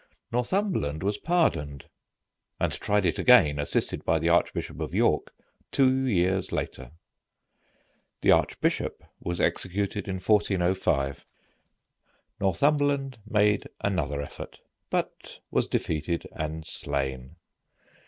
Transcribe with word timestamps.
Northumberland 0.31 1.03
was 1.03 1.19
pardoned, 1.19 1.87
and 2.59 2.71
tried 2.73 3.05
it 3.05 3.19
again, 3.19 3.59
assisted 3.59 4.03
by 4.03 4.17
the 4.17 4.29
Archbishop 4.29 4.79
of 4.79 4.95
York, 4.95 5.31
two 5.69 6.07
years 6.07 6.51
later. 6.51 6.93
The 8.21 8.31
archbishop 8.31 9.03
was 9.19 9.39
executed 9.39 10.07
in 10.07 10.15
1405. 10.15 11.23
Northumberland 12.39 13.19
made 13.27 13.67
another 13.81 14.23
effort, 14.23 14.61
but 14.89 15.39
was 15.51 15.67
defeated 15.67 16.25
and 16.35 16.65
slain. 16.65 17.35